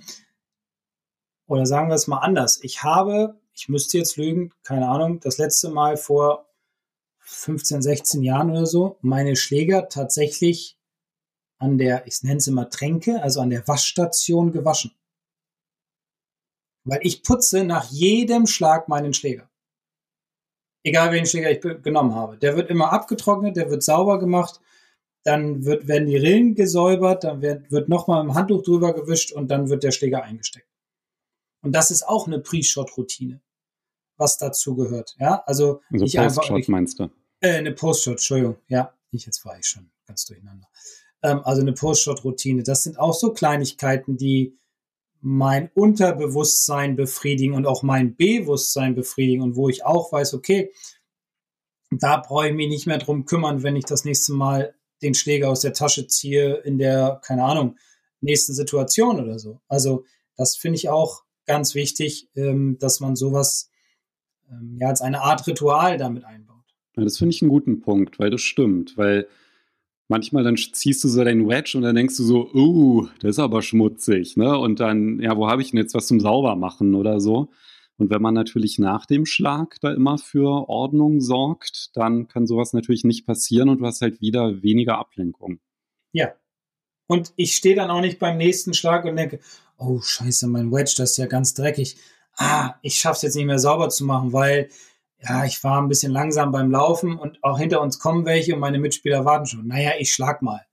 [1.46, 2.58] oder sagen wir es mal anders.
[2.62, 6.46] Ich habe, ich müsste jetzt lügen, keine Ahnung, das letzte Mal vor
[7.20, 10.78] 15, 16 Jahren oder so, meine Schläger tatsächlich
[11.58, 14.92] an der, ich nenne es immer Tränke, also an der Waschstation gewaschen.
[16.84, 19.50] Weil ich putze nach jedem Schlag meinen Schläger.
[20.84, 22.38] Egal welchen Schläger ich genommen habe.
[22.38, 24.60] Der wird immer abgetrocknet, der wird sauber gemacht,
[25.24, 29.48] dann wird, werden die Rillen gesäubert, dann wird, wird nochmal im Handtuch drüber gewischt und
[29.48, 30.68] dann wird der Schläger eingesteckt.
[31.62, 33.40] Und das ist auch eine Pre-Shot-Routine,
[34.16, 35.16] was dazu gehört.
[35.18, 36.54] Ja, also, also.
[36.56, 37.10] Ich, meinst du?
[37.40, 38.56] Äh, eine Post-Shot, Entschuldigung.
[38.68, 40.68] Ja, ich jetzt war ich schon ganz durcheinander.
[41.26, 42.62] Ähm, also eine Post-Shot-Routine.
[42.62, 44.56] Das sind auch so Kleinigkeiten, die
[45.20, 50.72] mein Unterbewusstsein befriedigen und auch mein Bewusstsein befriedigen und wo ich auch weiß, okay,
[51.90, 55.50] da brauche ich mich nicht mehr drum kümmern, wenn ich das nächste Mal den Schläger
[55.50, 57.76] aus der Tasche ziehe in der, keine Ahnung,
[58.20, 59.60] nächsten Situation oder so.
[59.66, 60.04] Also
[60.36, 63.70] das finde ich auch ganz wichtig, ähm, dass man sowas
[64.48, 66.64] ähm, ja als eine Art Ritual damit einbaut.
[66.96, 69.26] Ja, das finde ich einen guten Punkt, weil das stimmt, weil
[70.08, 73.38] manchmal dann ziehst du so deinen Wedge und dann denkst du so, uh, das ist
[73.38, 74.58] aber schmutzig, ne?
[74.58, 77.50] Und dann, ja, wo habe ich denn jetzt was zum Saubermachen oder so?
[77.98, 82.72] Und wenn man natürlich nach dem Schlag da immer für Ordnung sorgt, dann kann sowas
[82.72, 85.60] natürlich nicht passieren und du hast halt wieder weniger Ablenkung.
[86.12, 86.34] Ja.
[87.06, 89.40] Und ich stehe dann auch nicht beim nächsten Schlag und denke,
[89.78, 91.96] oh scheiße, mein Wedge, das ist ja ganz dreckig.
[92.36, 94.68] Ah, ich schaff's jetzt nicht mehr sauber zu machen, weil
[95.20, 98.60] ja, ich war ein bisschen langsam beim Laufen und auch hinter uns kommen welche und
[98.60, 99.66] meine Mitspieler warten schon.
[99.66, 100.66] Naja, ich schlag mal.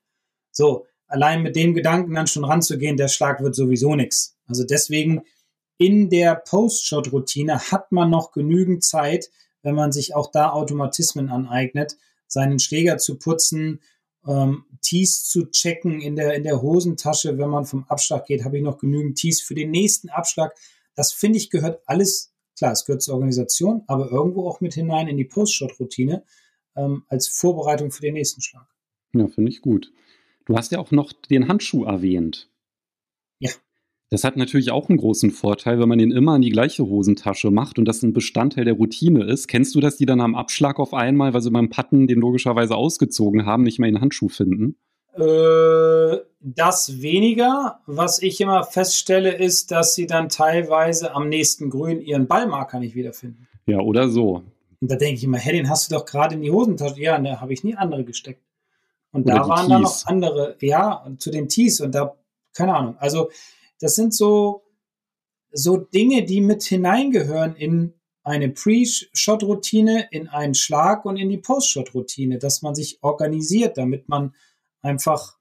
[0.52, 4.38] So, allein mit dem Gedanken dann schon ranzugehen, der Schlag wird sowieso nichts.
[4.48, 5.24] Also deswegen
[5.78, 9.30] in der Post-Shot-Routine hat man noch genügend Zeit,
[9.64, 13.80] wenn man sich auch da Automatismen aneignet, seinen Schläger zu putzen,
[14.28, 18.58] ähm, Tees zu checken in der, in der Hosentasche, wenn man vom Abschlag geht, habe
[18.58, 20.56] ich noch genügend Tees für den nächsten Abschlag.
[20.96, 25.08] Das finde ich gehört alles, klar, es gehört zur Organisation, aber irgendwo auch mit hinein
[25.08, 26.24] in die Post-Shot-Routine
[26.76, 28.68] ähm, als Vorbereitung für den nächsten Schlag.
[29.14, 29.92] Ja, finde ich gut.
[30.46, 32.50] Du hast ja auch noch den Handschuh erwähnt.
[33.40, 33.52] Ja.
[34.10, 37.50] Das hat natürlich auch einen großen Vorteil, wenn man den immer in die gleiche Hosentasche
[37.50, 39.48] macht und das ein Bestandteil der Routine ist.
[39.48, 42.76] Kennst du das, die dann am Abschlag auf einmal, weil sie beim Patten den logischerweise
[42.76, 44.76] ausgezogen haben, nicht mehr den Handschuh finden?
[45.14, 47.80] Äh, das weniger.
[47.86, 52.96] Was ich immer feststelle, ist, dass sie dann teilweise am nächsten Grün ihren Ballmarker nicht
[52.96, 53.48] wiederfinden.
[53.66, 54.44] Ja, oder so.
[54.82, 57.00] Und da denke ich immer, hey, den hast du doch gerade in die Hosentasche.
[57.00, 58.42] Ja, da habe ich nie andere gesteckt.
[59.12, 62.18] Und oder da waren dann noch andere, ja, zu den Tees und da,
[62.54, 62.98] keine Ahnung.
[62.98, 63.30] Also,
[63.80, 64.64] das sind so,
[65.52, 72.40] so Dinge, die mit hineingehören in eine Pre-Shot-Routine, in einen Schlag und in die Post-Shot-Routine,
[72.40, 74.34] dass man sich organisiert, damit man
[74.84, 75.38] einfach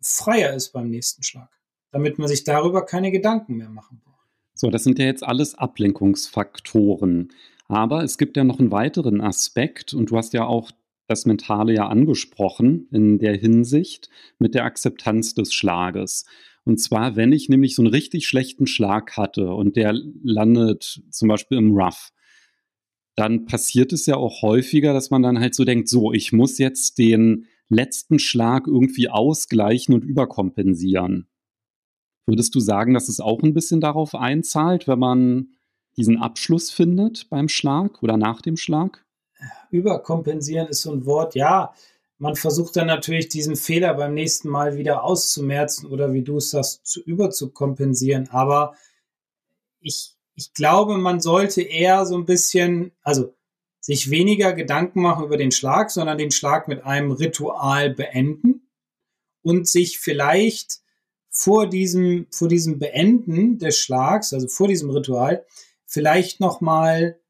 [0.00, 1.50] freier ist beim nächsten Schlag,
[1.90, 4.16] damit man sich darüber keine Gedanken mehr machen braucht.
[4.54, 7.32] So, das sind ja jetzt alles Ablenkungsfaktoren.
[7.68, 10.70] Aber es gibt ja noch einen weiteren Aspekt und du hast ja auch
[11.08, 16.24] das Mentale ja angesprochen in der Hinsicht mit der Akzeptanz des Schlages.
[16.64, 21.28] Und zwar, wenn ich nämlich so einen richtig schlechten Schlag hatte und der landet zum
[21.28, 22.10] Beispiel im Rough,
[23.14, 26.58] dann passiert es ja auch häufiger, dass man dann halt so denkt, so, ich muss
[26.58, 31.28] jetzt den letzten Schlag irgendwie ausgleichen und überkompensieren.
[32.26, 35.48] Würdest du sagen, dass es auch ein bisschen darauf einzahlt, wenn man
[35.96, 39.04] diesen Abschluss findet beim Schlag oder nach dem Schlag?
[39.70, 41.72] Überkompensieren ist so ein Wort, ja
[42.18, 46.50] man versucht dann natürlich diesen Fehler beim nächsten Mal wieder auszumerzen oder wie du es
[46.50, 48.28] sagst, zu überzukompensieren.
[48.30, 48.74] Aber
[49.80, 53.34] ich, ich glaube, man sollte eher so ein bisschen, also
[53.86, 58.68] sich weniger Gedanken machen über den Schlag, sondern den Schlag mit einem Ritual beenden
[59.42, 60.80] und sich vielleicht
[61.30, 65.46] vor diesem, vor diesem Beenden des Schlags, also vor diesem Ritual,
[65.84, 67.20] vielleicht nochmal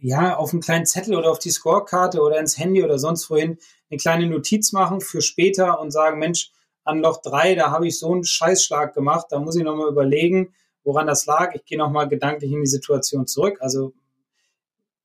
[0.00, 3.58] ja, auf einen kleinen Zettel oder auf die Scorekarte oder ins Handy oder sonst wohin
[3.88, 6.50] eine kleine Notiz machen für später und sagen, Mensch,
[6.82, 10.52] an Loch drei, da habe ich so einen Scheißschlag gemacht, da muss ich nochmal überlegen,
[10.82, 11.54] woran das lag.
[11.54, 13.58] Ich gehe nochmal gedanklich in die Situation zurück.
[13.60, 13.92] Also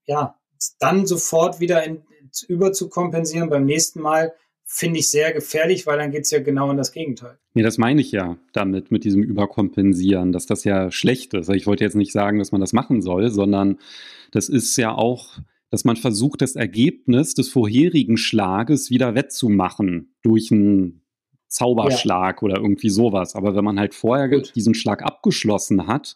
[0.06, 0.40] ja,
[0.80, 2.04] dann sofort wieder in,
[2.48, 4.34] über zu kompensieren beim nächsten Mal,
[4.66, 7.38] finde ich sehr gefährlich, weil dann geht es ja genau in das Gegenteil.
[7.54, 11.50] Nee, das meine ich ja damit, mit diesem Überkompensieren, dass das ja schlecht ist.
[11.50, 13.78] Ich wollte jetzt nicht sagen, dass man das machen soll, sondern
[14.32, 15.40] das ist ja auch
[15.74, 21.02] dass man versucht, das Ergebnis des vorherigen Schlages wieder wettzumachen durch einen
[21.48, 22.46] Zauberschlag ja.
[22.46, 23.34] oder irgendwie sowas.
[23.34, 24.56] Aber wenn man halt vorher Gut.
[24.56, 26.16] diesen Schlag abgeschlossen hat,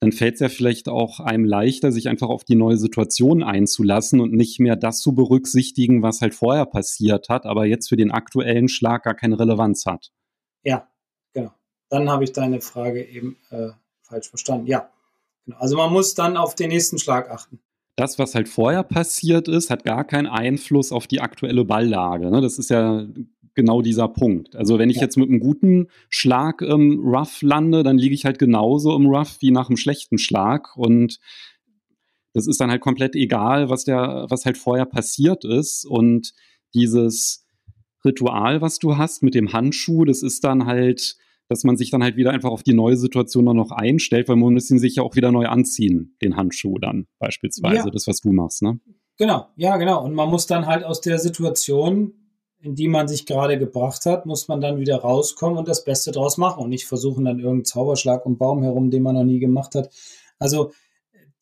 [0.00, 4.20] dann fällt es ja vielleicht auch einem leichter, sich einfach auf die neue Situation einzulassen
[4.20, 8.10] und nicht mehr das zu berücksichtigen, was halt vorher passiert hat, aber jetzt für den
[8.10, 10.10] aktuellen Schlag gar keine Relevanz hat.
[10.62, 10.88] Ja,
[11.34, 11.52] genau.
[11.90, 13.68] Dann habe ich deine Frage eben äh,
[14.02, 14.66] falsch verstanden.
[14.66, 14.90] Ja,
[15.44, 15.58] genau.
[15.58, 17.60] Also man muss dann auf den nächsten Schlag achten
[18.00, 22.30] das, was halt vorher passiert ist, hat gar keinen Einfluss auf die aktuelle Balllage.
[22.30, 22.40] Ne?
[22.40, 23.06] Das ist ja
[23.60, 24.56] genau dieser Punkt.
[24.56, 28.38] Also wenn ich jetzt mit einem guten Schlag im Rough lande, dann liege ich halt
[28.38, 31.18] genauso im Rough wie nach einem schlechten Schlag und
[32.32, 36.32] das ist dann halt komplett egal, was der, was halt vorher passiert ist und
[36.74, 37.44] dieses
[38.04, 41.16] Ritual, was du hast mit dem Handschuh, das ist dann halt
[41.50, 44.36] dass man sich dann halt wieder einfach auf die neue Situation dann noch einstellt, weil
[44.36, 47.90] man muss ihn sich ja auch wieder neu anziehen, den Handschuh dann beispielsweise, ja.
[47.90, 48.78] das, was du machst, ne?
[49.18, 50.04] Genau, ja, genau.
[50.04, 52.14] Und man muss dann halt aus der Situation,
[52.62, 56.12] in die man sich gerade gebracht hat, muss man dann wieder rauskommen und das Beste
[56.12, 59.38] draus machen und nicht versuchen, dann irgendeinen Zauberschlag um Baum herum, den man noch nie
[59.38, 59.90] gemacht hat.
[60.38, 60.72] Also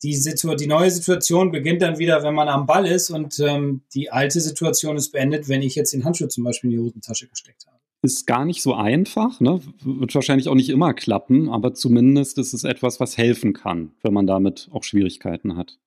[0.01, 3.81] die, Situ die neue Situation beginnt dann wieder, wenn man am Ball ist und ähm,
[3.93, 7.27] die alte Situation ist beendet, wenn ich jetzt den Handschuh zum Beispiel in die Hosentasche
[7.27, 9.59] gesteckt habe ist gar nicht so einfach, ne?
[9.83, 14.13] wird wahrscheinlich auch nicht immer klappen, aber zumindest ist es etwas, was helfen kann, wenn
[14.13, 15.77] man damit auch Schwierigkeiten hat.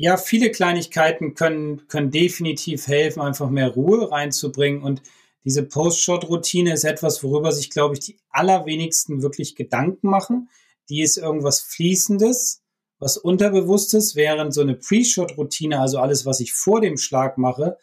[0.00, 4.84] Ja, viele Kleinigkeiten können, können definitiv helfen, einfach mehr Ruhe reinzubringen.
[4.84, 5.02] Und
[5.44, 10.50] diese Post-Shot-Routine ist etwas, worüber sich, glaube ich, die allerwenigsten wirklich Gedanken machen.
[10.88, 12.62] Die ist irgendwas Fließendes,
[13.00, 17.76] was Unterbewusstes, während so eine Pre-Shot-Routine, also alles, was ich vor dem Schlag mache,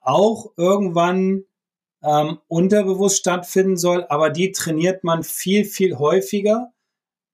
[0.00, 1.44] auch irgendwann
[2.02, 6.74] ähm, unterbewusst stattfinden soll, aber die trainiert man viel, viel häufiger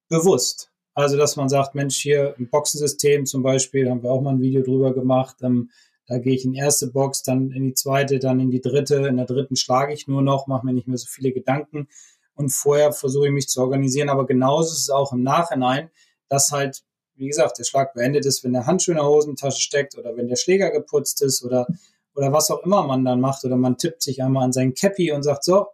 [0.09, 0.71] bewusst.
[0.95, 4.41] Also, dass man sagt, Mensch, hier im Boxensystem zum Beispiel, haben wir auch mal ein
[4.41, 5.37] Video drüber gemacht.
[5.43, 5.71] Ähm,
[6.07, 9.07] da gehe ich in die erste Box, dann in die zweite, dann in die dritte.
[9.09, 11.89] In der dritten schlage ich nur noch, mache mir nicht mehr so viele Gedanken.
[12.35, 14.09] Und vorher versuche ich mich zu organisieren.
[14.09, 15.91] Aber genauso ist es auch im Nachhinein,
[16.29, 16.85] dass halt,
[17.17, 20.29] wie gesagt, der Schlag beendet ist, wenn der Handschuh in der Hosentasche steckt oder wenn
[20.29, 21.67] der Schläger geputzt ist oder,
[22.15, 23.45] oder was auch immer man dann macht.
[23.45, 25.67] Oder man tippt sich einmal an seinen Cappy und sagt, so,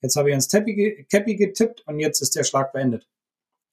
[0.00, 3.06] jetzt habe ich ans Cappy getippt und jetzt ist der Schlag beendet.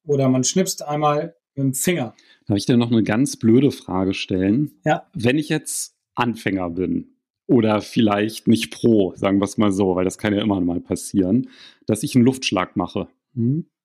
[0.06, 2.16] Oder man schnipst einmal mit dem Finger.
[2.48, 4.72] Darf ich dir noch eine ganz blöde Frage stellen?
[4.86, 5.08] Ja.
[5.14, 7.16] Wenn ich jetzt Anfänger bin
[7.48, 10.80] oder vielleicht nicht Pro, sagen wir es mal so, weil das kann ja immer mal
[10.80, 11.50] passieren,
[11.86, 13.08] dass ich einen Luftschlag mache.
[13.36, 13.66] Hm?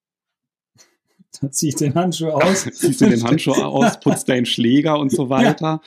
[1.43, 2.65] Da ziehe ich den Handschuh aus.
[2.65, 5.67] Ziehst du den Handschuh aus, putzt deinen Schläger und so weiter.
[5.67, 5.81] Ja.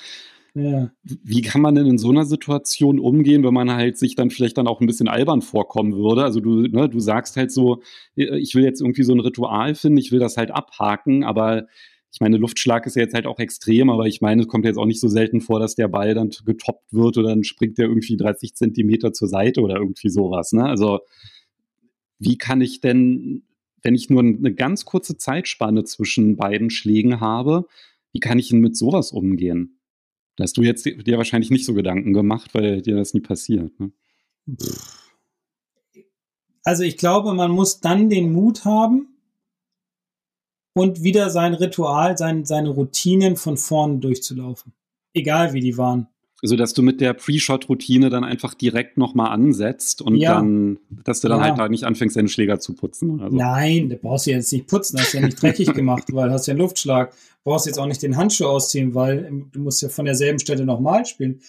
[0.54, 0.92] Ja.
[1.04, 4.58] Wie kann man denn in so einer Situation umgehen, wenn man halt sich dann vielleicht
[4.58, 6.24] dann auch ein bisschen albern vorkommen würde?
[6.24, 7.82] Also du, ne, du sagst halt so,
[8.18, 11.68] äh, ich will jetzt irgendwie so ein Ritual finden, ich will das halt abhaken, aber
[12.14, 14.78] ich meine, Luftschlag ist ja jetzt halt auch extrem, aber ich meine, es kommt jetzt
[14.78, 17.88] auch nicht so selten vor, dass der Ball dann getoppt wird oder dann springt der
[17.88, 20.52] irgendwie 30 Zentimeter zur Seite oder irgendwie sowas.
[20.52, 20.66] Ne?
[20.66, 21.00] Also
[22.20, 23.44] wie kann ich denn,
[23.82, 27.66] wenn ich nur eine ganz kurze Zeitspanne zwischen beiden Schlägen habe,
[28.12, 29.81] wie kann ich denn mit sowas umgehen?
[30.42, 33.80] Da hast du jetzt dir wahrscheinlich nicht so Gedanken gemacht, weil dir das nie passiert.
[33.80, 33.92] Ne?
[36.64, 39.20] Also ich glaube, man muss dann den Mut haben
[40.74, 44.74] und wieder sein Ritual, sein, seine Routinen von vorne durchzulaufen.
[45.14, 46.08] Egal wie die waren.
[46.44, 50.36] Also, dass du mit der Pre-Shot-Routine dann einfach direkt nochmal ansetzt und ja.
[50.36, 51.46] dann, dass du dann ja.
[51.46, 53.36] halt da nicht anfängst, deinen Schläger zu putzen oder so.
[53.36, 56.54] Nein, da brauchst du jetzt nicht putzen, hast ja nicht dreckig gemacht, weil hast ja
[56.54, 57.14] einen Luftschlag.
[57.44, 61.06] Brauchst jetzt auch nicht den Handschuh ausziehen, weil du musst ja von derselben Stelle nochmal
[61.06, 61.42] spielen.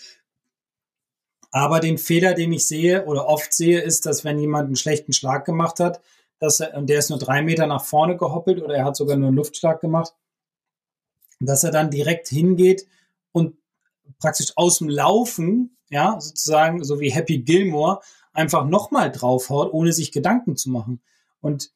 [1.51, 5.13] Aber den Fehler, den ich sehe oder oft sehe, ist, dass wenn jemand einen schlechten
[5.13, 6.01] Schlag gemacht hat,
[6.39, 9.17] dass er, und der ist nur drei Meter nach vorne gehoppelt oder er hat sogar
[9.17, 10.15] nur einen Luftschlag gemacht,
[11.41, 12.87] dass er dann direkt hingeht
[13.33, 13.55] und
[14.19, 18.01] praktisch aus dem Laufen, ja, sozusagen, so wie Happy Gilmore,
[18.33, 21.03] einfach nochmal draufhaut, ohne sich Gedanken zu machen.
[21.41, 21.71] Und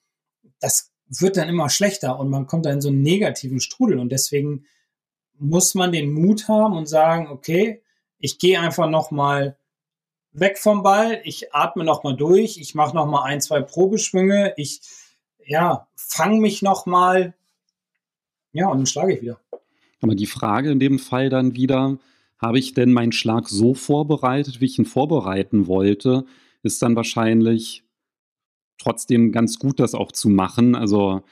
[0.60, 3.98] das wird dann immer schlechter und man kommt dann in so einen negativen Strudel.
[3.98, 4.66] Und deswegen
[5.38, 7.82] muss man den Mut haben und sagen, okay,
[8.18, 9.58] ich gehe einfach nochmal
[10.32, 14.80] weg vom Ball, ich atme nochmal durch, ich mache nochmal ein, zwei Probeschwünge, ich
[15.44, 17.34] ja, fange mich nochmal,
[18.52, 19.40] ja, und dann schlage ich wieder.
[20.00, 21.98] Aber die Frage in dem Fall dann wieder,
[22.38, 26.24] habe ich denn meinen Schlag so vorbereitet, wie ich ihn vorbereiten wollte,
[26.62, 27.84] ist dann wahrscheinlich
[28.78, 30.74] trotzdem ganz gut, das auch zu machen.
[30.74, 31.22] Also,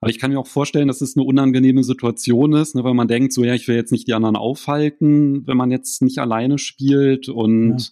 [0.00, 3.08] aber ich kann mir auch vorstellen, dass es eine unangenehme Situation ist, ne, weil man
[3.08, 6.58] denkt, so ja, ich will jetzt nicht die anderen aufhalten, wenn man jetzt nicht alleine
[6.58, 7.86] spielt und ja.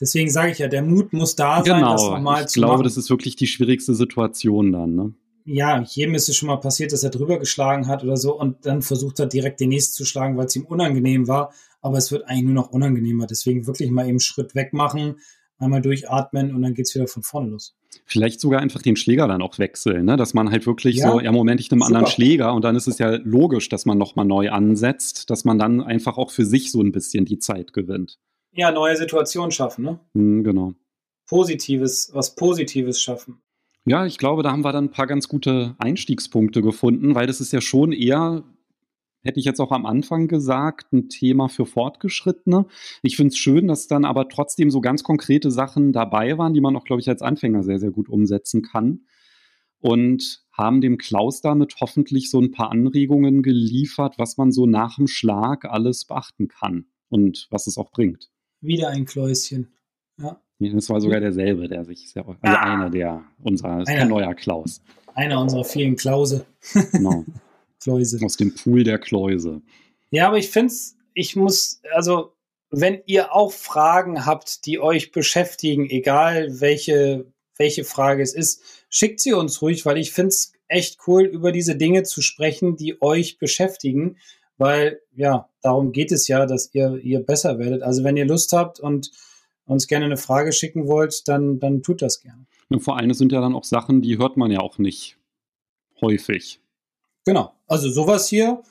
[0.00, 1.92] Deswegen sage ich ja, der Mut muss da sein, genau.
[1.92, 2.84] das normal ich zu glaube, machen.
[2.84, 4.94] das ist wirklich die schwierigste Situation dann.
[4.94, 5.14] Ne?
[5.52, 8.66] Ja, jedem ist es schon mal passiert, dass er drüber geschlagen hat oder so und
[8.66, 11.52] dann versucht hat, direkt den nächsten zu schlagen, weil es ihm unangenehm war.
[11.80, 13.26] Aber es wird eigentlich nur noch unangenehmer.
[13.26, 15.16] Deswegen wirklich mal eben Schritt weg machen,
[15.58, 17.74] einmal durchatmen und dann geht es wieder von vorne los.
[18.04, 20.16] Vielleicht sogar einfach den Schläger dann auch wechseln, ne?
[20.16, 22.76] dass man halt wirklich ja, so, ja, Moment, ich nehme einen anderen Schläger und dann
[22.76, 26.44] ist es ja logisch, dass man nochmal neu ansetzt, dass man dann einfach auch für
[26.44, 28.20] sich so ein bisschen die Zeit gewinnt.
[28.52, 30.00] Ja, neue Situationen schaffen, ne?
[30.14, 30.74] Hm, genau.
[31.26, 33.42] Positives, was Positives schaffen.
[33.86, 37.40] Ja, ich glaube, da haben wir dann ein paar ganz gute Einstiegspunkte gefunden, weil das
[37.40, 38.44] ist ja schon eher,
[39.22, 42.66] hätte ich jetzt auch am Anfang gesagt, ein Thema für Fortgeschrittene.
[43.02, 46.60] Ich finde es schön, dass dann aber trotzdem so ganz konkrete Sachen dabei waren, die
[46.60, 49.06] man auch, glaube ich, als Anfänger sehr, sehr gut umsetzen kann.
[49.82, 54.96] Und haben dem Klaus damit hoffentlich so ein paar Anregungen geliefert, was man so nach
[54.96, 58.30] dem Schlag alles beachten kann und was es auch bringt.
[58.60, 59.72] Wieder ein Kläuschen.
[60.18, 60.42] Ja.
[60.60, 64.08] Das war sogar derselbe, der sich sehr, also ah, einer der unserer, ist einer, kein
[64.08, 64.82] neuer Klaus.
[65.14, 66.44] Einer unserer vielen Klause.
[66.92, 67.24] Genau.
[67.82, 68.20] Kläuse.
[68.22, 69.62] Aus dem Pool der Kläuse.
[70.10, 72.34] Ja, aber ich finde es, ich muss, also,
[72.70, 77.24] wenn ihr auch Fragen habt, die euch beschäftigen, egal welche,
[77.56, 81.52] welche Frage es ist, schickt sie uns ruhig, weil ich finde es echt cool, über
[81.52, 84.18] diese Dinge zu sprechen, die euch beschäftigen,
[84.58, 87.82] weil, ja, darum geht es ja, dass ihr, ihr besser werdet.
[87.82, 89.10] Also, wenn ihr Lust habt und
[89.70, 92.46] uns gerne eine Frage schicken wollt, dann, dann tut das gerne.
[92.68, 95.16] Und vor allem sind ja dann auch Sachen, die hört man ja auch nicht
[96.00, 96.60] häufig.
[97.24, 97.52] Genau.
[97.66, 98.62] Also sowas hier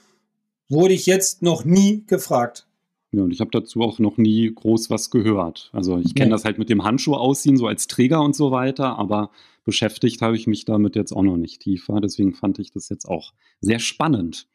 [0.67, 2.67] wurde ich jetzt noch nie gefragt.
[3.11, 5.69] Ja, und ich habe dazu auch noch nie groß was gehört.
[5.73, 6.31] Also ich kenne nee.
[6.31, 9.31] das halt mit dem Handschuh ausziehen, so als Träger und so weiter, aber
[9.63, 11.99] beschäftigt habe ich mich damit jetzt auch noch nicht tiefer.
[12.01, 14.47] Deswegen fand ich das jetzt auch sehr spannend.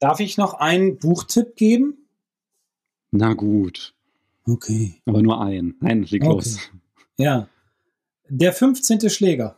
[0.00, 2.08] Darf ich noch einen Buchtipp geben?
[3.10, 3.94] Na gut.
[4.48, 5.00] Okay.
[5.04, 5.74] Aber nur ein.
[5.80, 6.32] Ein leg okay.
[6.32, 6.58] los.
[7.18, 7.48] Ja.
[8.28, 9.10] Der 15.
[9.10, 9.56] Schläger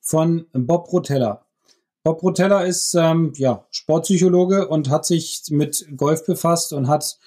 [0.00, 1.46] von Bob Rotella.
[2.02, 7.18] Bob Rotella ist ähm, ja, Sportpsychologe und hat sich mit Golf befasst und hat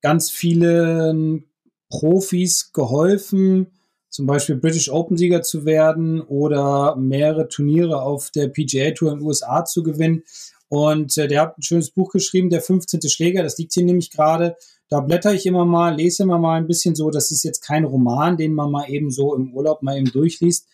[0.00, 1.46] ganz vielen
[1.88, 3.72] Profis geholfen,
[4.08, 9.26] zum Beispiel British Open-Sieger zu werden oder mehrere Turniere auf der PGA Tour in den
[9.26, 10.22] USA zu gewinnen.
[10.70, 13.02] Und äh, der hat ein schönes Buch geschrieben, der 15.
[13.10, 14.56] Schläger, das liegt hier nämlich gerade.
[14.88, 17.10] Da blätter ich immer mal, lese immer mal ein bisschen so.
[17.10, 20.68] Das ist jetzt kein Roman, den man mal eben so im Urlaub mal eben durchliest,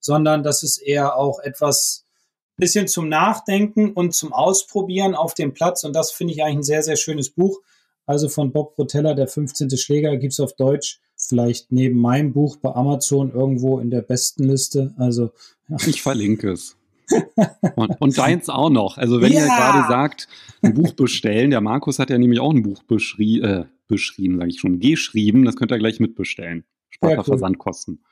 [0.00, 2.04] sondern das ist eher auch etwas
[2.58, 5.84] bisschen zum Nachdenken und zum Ausprobieren auf dem Platz.
[5.84, 7.60] Und das finde ich eigentlich ein sehr, sehr schönes Buch.
[8.04, 9.70] Also von Bob Rotella, der 15.
[9.78, 11.00] Schläger, gibt es auf Deutsch.
[11.16, 14.92] Vielleicht neben meinem Buch bei Amazon irgendwo in der besten Liste.
[14.98, 15.30] Also
[15.68, 15.76] ja.
[15.86, 16.77] ich verlinke es.
[17.76, 18.98] Und, und, deins auch noch.
[18.98, 19.40] Also wenn ja.
[19.40, 20.28] ihr gerade sagt,
[20.62, 24.50] ein Buch bestellen, der Markus hat ja nämlich auch ein Buch beschrie äh, beschrieben, sage
[24.50, 26.64] ich schon, geschrieben, das könnt ihr gleich mitbestellen.
[26.90, 27.24] Spart ja, cool.
[27.24, 28.04] Versandkosten.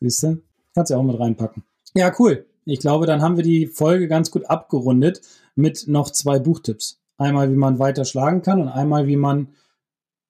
[0.00, 0.42] Siehst du?
[0.74, 1.64] Kannst du auch mit reinpacken.
[1.94, 2.46] Ja, cool.
[2.64, 5.20] Ich glaube, dann haben wir die Folge ganz gut abgerundet
[5.54, 7.00] mit noch zwei Buchtipps.
[7.18, 9.48] Einmal, wie man weiter schlagen kann und einmal, wie man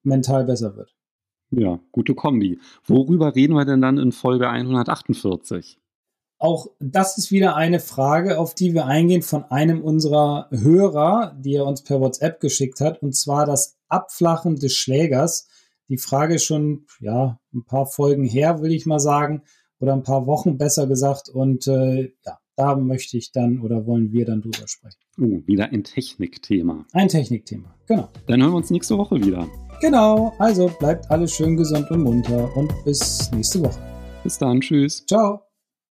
[0.03, 0.93] mental besser wird.
[1.51, 2.59] Ja, gute Kombi.
[2.85, 5.79] Worüber reden wir denn dann in Folge 148?
[6.37, 11.55] Auch das ist wieder eine Frage, auf die wir eingehen von einem unserer Hörer, die
[11.55, 15.47] er uns per WhatsApp geschickt hat, und zwar das Abflachen des Schlägers.
[15.87, 19.43] Die Frage ist schon, ja, ein paar Folgen her, will ich mal sagen
[19.79, 21.29] oder ein paar Wochen besser gesagt.
[21.29, 24.99] Und äh, ja, da möchte ich dann oder wollen wir dann drüber sprechen.
[25.19, 26.85] Oh, wieder ein Technikthema.
[26.93, 28.09] Ein Technikthema, genau.
[28.27, 29.47] Dann hören wir uns nächste Woche wieder.
[29.81, 33.79] Genau, also bleibt alles schön gesund und munter und bis nächste Woche.
[34.23, 35.05] Bis dann, tschüss.
[35.05, 35.44] Ciao.